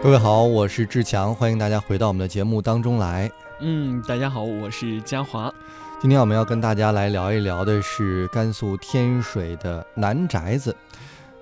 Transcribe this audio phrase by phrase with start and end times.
[0.00, 3.28] 各位好，我是志强，欢迎大家回到我们的节目当中来。
[3.58, 5.52] 嗯，大家好，我是嘉华。
[6.00, 10.74] 今天我们要跟大家来聊一聊的是甘肃天水的南宅子。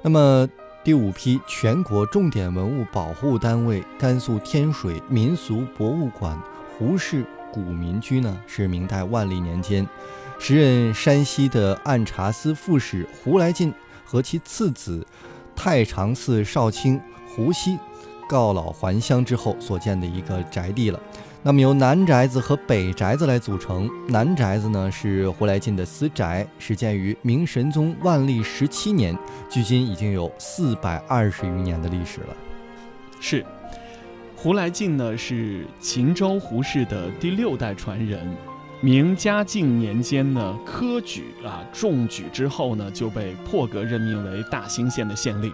[0.00, 0.48] 那么
[0.82, 6.41] 第五批全国重点文物保护单位甘肃天水民俗博物馆
[6.79, 9.86] 胡氏古民居呢，是明代万历年间，
[10.38, 13.70] 时任山西的按察司副使胡来进
[14.02, 15.07] 和其次子
[15.54, 16.98] 太常寺少卿
[17.29, 17.79] 胡锡
[18.29, 21.01] 告老还乡之后所建的一个宅地了。
[21.42, 23.88] 那么由南宅子和北宅子来组成。
[24.09, 29.16] 南宅子呢是胡来进的私宅，始建于明神宗万历十七年，
[29.48, 32.37] 距今已经有四百二十余年的历史了。
[33.20, 33.46] 是，
[34.34, 38.29] 胡来进呢是秦州胡氏的第六代传人。
[38.82, 45.51] 明嘉靖年间呢科举啊中举之后呢就被破格任命为大兴县的县令。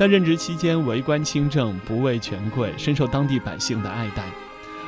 [0.00, 4.24] 在任职期间为官清正，不畏权贵，深受当地百姓的爱戴。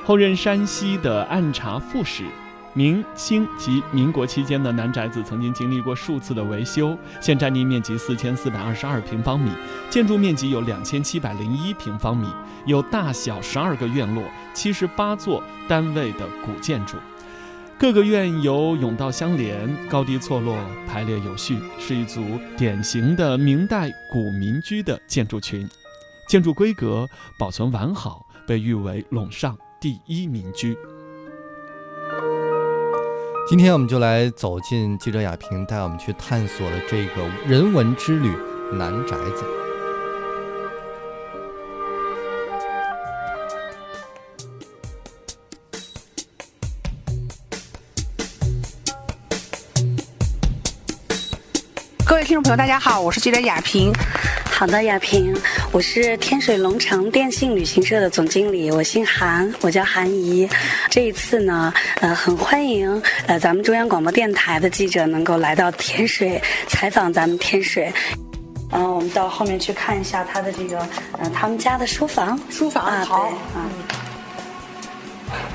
[0.06, 2.24] 后任山西的按察副使，
[2.72, 9.50] 明清及民国期间的南宅子曾经经历过数次的维修，现占地面积四千四百二十二平方米，
[9.91, 12.26] 建筑面积有两千七百零一平方米，
[12.64, 16.97] 有大小十二个院落，七十八座单位的古建筑，
[17.83, 22.22] 各个院有甬道相连，高低错落，排列有序，是一组
[22.56, 25.69] 典型的明代古民居的建筑群，
[26.28, 29.58] 建筑规格保存完好，被誉为陇上。
[29.80, 30.78] 第一民居。
[33.48, 38.33] 今天我们就来走进记者雅萍带我们去探索的这个人文之旅——
[38.78, 39.44] 南宅子。
[52.05, 53.92] 各位听众朋友，大家好，我是记者雅萍。
[54.50, 55.34] 好的，亚萍，
[55.70, 60.48] 我是天水龙城电信旅行社的总经理，我姓韩，我叫韩怡。
[60.91, 67.93] 这一次呢，呃，很欢迎呃咱们中央广播电台的记者能够来到天水采访咱们天水。
[68.72, 70.78] 嗯，我们到后面去看一下他的这个，
[71.19, 72.38] 呃，他们家的书房。
[72.50, 73.32] 书房啊，好。
[73.55, 73.71] 嗯。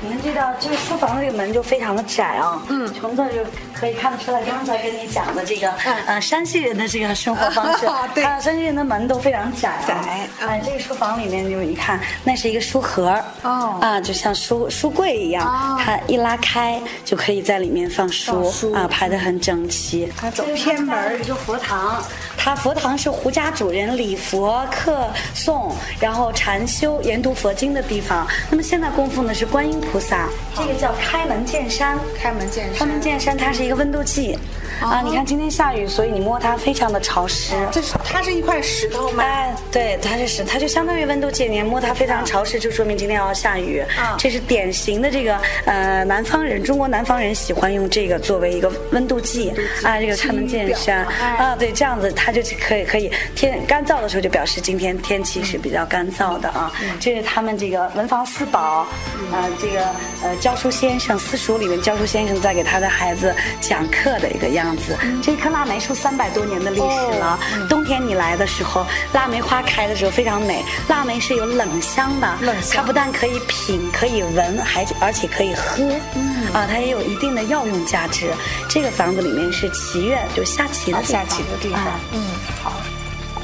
[0.00, 2.62] 你们知道，这个书房的这个门就非常的窄啊。
[2.68, 2.86] 嗯。
[2.94, 3.40] 从这就
[3.74, 5.70] 可以看得出来，刚才跟你讲的这个，
[6.06, 8.08] 呃，山西人的这个生活方式 啊。
[8.14, 8.22] 对。
[8.40, 9.72] 山西人的门都非常窄。
[9.86, 9.94] 窄。
[10.40, 13.20] 啊，这个书房里面就一看，那是一个书盒。
[13.42, 13.78] 哦。
[13.80, 15.44] 啊，就像书书柜一样。
[15.46, 15.80] 哦。
[15.82, 18.50] 它一拉开就可以在里面放书。
[18.50, 18.72] 书。
[18.72, 20.12] 啊，排得很整齐。
[20.16, 21.20] 它走偏门。
[21.20, 22.02] 一个佛堂，
[22.38, 28.26] 它佛堂是胡家主人礼佛、客诵，然后禅修、研读佛经的地方。
[28.48, 29.78] 那么现在供奉的是观音。
[29.92, 31.98] 菩萨，这个叫开门见山。
[32.16, 34.38] 开门见山，开门见山，它是一个温度计。
[34.80, 37.54] 啊，你看今天下雨，所以你摸它非常的潮湿。
[37.72, 39.24] 这是它是一块石头吗？
[39.24, 43.80] 哎，对，它是石，它就相当于温度计，你摸它非常潮湿，就说明今天要下雨。
[43.98, 49.50] 啊，这是典型的这个呃南方人，中国南方人喜欢用这个作为一个温度计。
[49.82, 51.04] 啊，这个开门见山。
[51.38, 56.70] 啊，对，这样子它就可以可以天干燥的时候就表示今天天气是比较干燥的啊。
[57.00, 58.86] 这是他们这个文房四宝，
[59.32, 59.86] 啊，这个
[60.22, 64.58] 呃教书先生私塾里面教书先生在给他的孩子讲课的一个样。
[64.58, 67.38] 样子，这棵腊梅树三百多年的历史了。
[67.68, 70.64] 冬天你来的时候，腊梅花开的时候非常美。
[70.88, 72.36] 腊梅是有冷香的，
[72.74, 75.80] 它不但可以品，可以闻，还而且可以喝。
[76.16, 78.32] 嗯啊，它也有一定的药用价值。
[78.68, 82.00] 这个房子里面是棋院，就下棋的下棋的地方。
[82.12, 82.24] 嗯，
[82.62, 82.72] 好，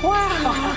[0.09, 0.76] 哇。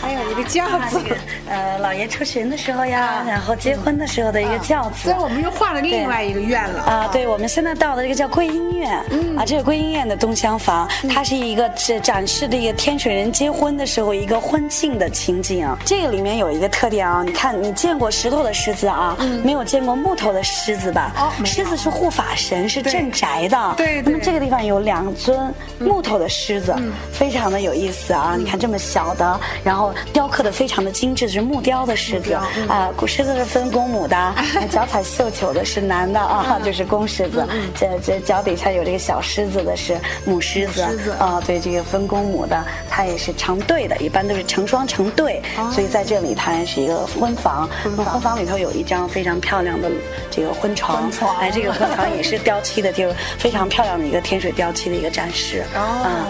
[0.00, 1.00] 还有一个轿子，
[1.48, 5.10] 呃，老爷出巡的时候呀，然后结婚的时候的一个轿子。
[5.10, 7.08] 所以我们又换了另外一个院了啊！
[7.12, 8.92] 对，我们现在到的这个叫桂英院，
[9.36, 15.68] 啊，这个桂英院的东厢房，它是一个是展示的一个天水人结婚的时候一个婚庆的情景。
[15.84, 21.12] 这个里面有一个特点啊，你看你见过石头的狮子啊，没有见过木头的狮子吧？
[21.16, 23.74] 哦，狮子是护法神，是镇宅的。
[23.76, 24.02] 对。
[24.02, 26.74] 那么这个地方有两尊木头的狮子，
[27.12, 28.34] 非常的有意思啊！
[28.36, 29.94] 你看这么小的，然后。
[30.12, 32.34] 雕刻的非常的精致，是木雕的狮子。
[32.68, 34.34] 啊，狮子是分公母的，
[34.70, 40.82] 脚踩绣球的是男的啊，就是公狮子，这这脚底下有这个小狮子的是母狮子
[41.18, 48.38] 啊，对，这个分公母的，它也是成对的，一般都是成双成对，所以在这里它是一个婚房，婚房。
[48.38, 49.90] 里头有一张非常漂亮的
[50.30, 55.64] 这个婚床，哎，这个婚床也是雕漆的，就非常漂亮的一个天水雕漆的一个展示。
[55.74, 56.28] 啊。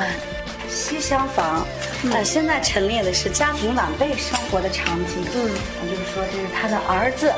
[0.73, 1.67] 西厢房，
[2.11, 5.23] 呃，现在陈列的是家庭晚辈生活的场景。
[5.35, 5.51] 嗯，
[5.85, 7.31] 也就是说，这是他的儿子，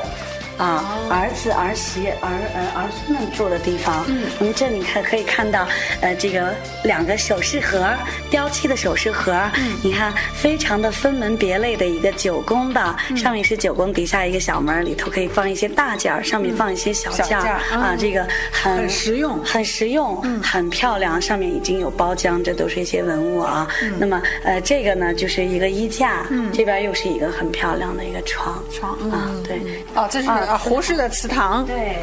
[0.57, 4.05] 啊，儿子、儿媳、儿儿儿孙们住的地方。
[4.07, 5.67] 嗯，我们这里看可以看到，
[6.01, 7.93] 呃，这个两个首饰盒，
[8.29, 9.33] 雕漆的首饰盒。
[9.55, 17.59] 嗯，你看，非常的分门别类的一个九宫的，上面是九宫，底下一个小门，里头可以放一些大件儿，上面放一些小件儿。
[17.71, 19.43] 啊，这个很很实用。
[19.43, 23.67] 很实用，很漂亮，上面已经有包浆，这都是一些文物啊。
[23.99, 29.59] 那么，呃，这个呢就是一个衣架，这边又是一个很漂亮的一个床，床啊，对。
[29.93, 31.65] 哦，这是啊胡适的祠堂。
[31.65, 31.97] 对，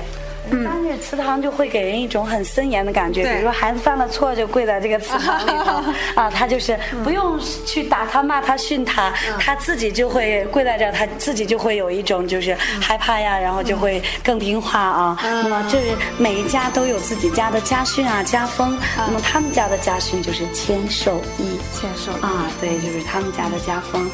[0.50, 3.23] 一般这个祠堂就会给人一种很森严的感觉。
[3.23, 5.83] 对比如说孩子犯了错，就跪在这个祠堂里头
[6.21, 15.17] 啊，他就是不用去打他、骂他、训他，他自己就会跪在这儿，他自己就会有一种就是害怕呀，然后就会更听话啊。
[15.23, 18.77] 那么这是每一家都有自己家的家训啊、家风。
[18.97, 21.59] 那么他们家的家训就是千受益。
[21.73, 24.11] 签收啊，对，就是他们家的家风。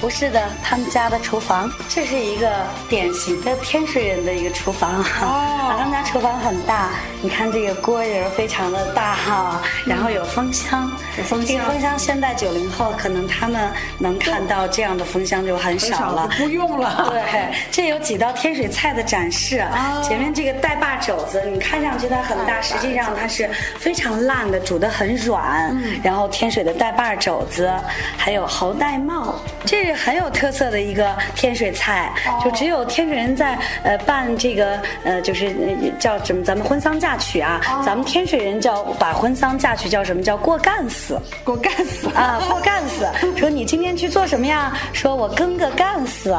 [0.00, 2.50] 不是的，他们家的厨房，这是一个
[2.88, 4.98] 典型的天水人的一个厨房。
[5.20, 6.88] 哦， 他们家厨房很大，
[7.20, 16.28] 你看这个锅也是非常的大哈，然后有风箱，有风箱这个风箱现在九零后可能他们能看到这样的风箱就很少了。
[16.38, 17.10] 不用了。
[17.10, 19.62] 对，这有几道天水菜的展示。
[20.02, 23.48] 前面这个带把肘子，你看上去它很大，实际上它是
[23.78, 25.76] 非常烂的，煮的很软。
[26.02, 27.70] 然后天水的带把肘子，
[28.16, 29.34] 还有猴带帽，
[29.66, 32.12] 这是很有特色的一个天水菜，
[32.44, 41.20] 就只有天水人在呃办这个呃就是呃叫什么咱们婚丧嫁娶啊，咱们天水人叫把婚丧嫁娶叫什么叫过干死。
[41.44, 42.08] 过干死！
[42.14, 43.06] 啊，过干死。
[43.36, 44.72] 说你今天去做什么呀？
[44.92, 46.30] 说我跟个干死，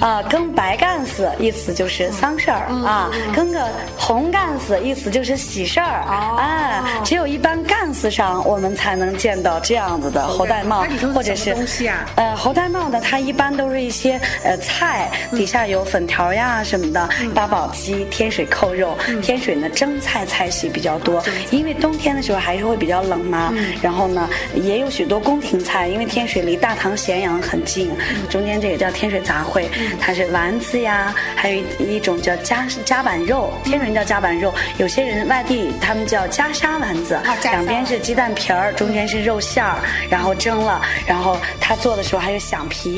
[0.00, 3.68] 啊，跟白干死，意思就是丧事儿啊；跟个
[3.98, 6.04] 红干死，意思就是喜事儿。
[6.38, 10.84] 哎，只有一般干死上，我们才能见到这样子的猴戴帽
[11.14, 18.96] 或者是东西啊呃，猴戴帽呢，它一般都是一些呃菜，底下有粉条呀什么的，八宝鸡、天水扣肉。
[19.22, 23.52] 天水呢蒸菜菜系比较多，因为冬天的时候还是会比较冷嘛。
[23.82, 27.90] 然后呢，也有许多宫廷菜，因为天水离大唐咸阳很近，
[28.28, 29.64] 中间这个叫天水杂烩，
[30.00, 42.89] 它是丸子呀，还有一一种叫夹夹板肉，天水人叫夹板肉，有些人外地他们叫夹沙丸子，两边是鸡蛋皮儿，中间是肉馅儿，然后蒸了，然后他做的时候还有响皮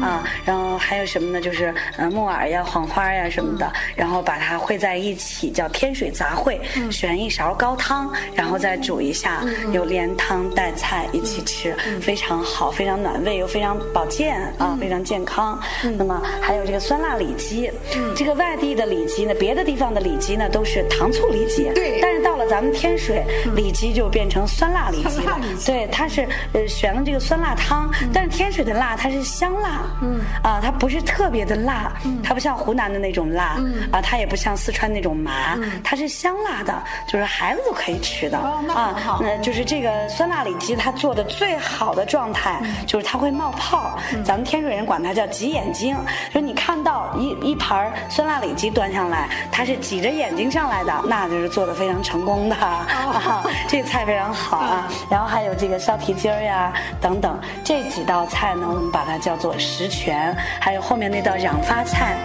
[0.00, 1.40] 啊，然后还有什么呢？
[1.40, 6.58] 就是呃木耳呀、黄花呀什么的，然后把它烩在一起，叫天水杂烩，
[6.90, 9.42] 选一勺高汤，然后再煮一下，
[9.72, 15.58] 有连汤带菜一起吃，非常好，非常暖胃又非常保健啊，非常健康。
[15.96, 17.70] 那么还有这个酸辣里脊，
[18.16, 21.98] 这个外地的里脊呢，别的地方的里脊呢都是糖醋里脊，对。
[22.00, 23.24] 但是到了咱们天水，
[23.54, 30.20] 里脊就变成酸辣里脊了对，它是呃选了这个酸辣汤，但是天水的辣它是香辣，嗯。
[30.42, 31.92] 啊，它不是特别的辣，
[32.24, 33.56] 它不像湖南的那种辣，
[33.92, 36.74] 啊，它也不像四川那种麻，它是香辣的，
[37.06, 38.94] 就是孩子都可以吃的啊。
[39.04, 39.20] 好。
[39.22, 45.96] 那就是这个酸辣里脊，它做的最好的状态就是它会冒泡，咱们天水人管它叫挤眼睛，
[46.32, 54.88] 就是你看到一一盘酸辣里脊端上来，它是挤着眼睛上来的，那就是做的非常成功的啊，这个菜非常好啊。
[55.10, 62.16] 然后还有这个烧蹄筋儿呀等等，这几道菜呢，我们把它叫叫做十全，还有后面那道养发菜。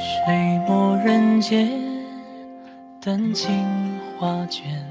[0.00, 0.34] 水
[0.66, 1.70] 墨人间，
[3.00, 3.48] 丹青
[4.18, 4.64] 画卷。